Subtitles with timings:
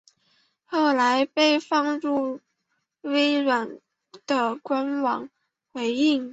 [0.65, 2.39] 后来被放入
[3.01, 3.79] 微软
[4.25, 5.29] 的官方
[5.71, 6.27] 回应。